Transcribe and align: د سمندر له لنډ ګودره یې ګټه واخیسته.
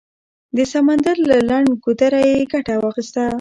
د 0.57 0.59
سمندر 0.73 1.15
له 1.29 1.37
لنډ 1.49 1.69
ګودره 1.83 2.21
یې 2.31 2.37
ګټه 2.53 2.73
واخیسته. 2.77 3.23